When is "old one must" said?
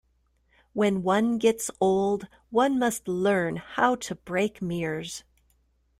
1.79-3.07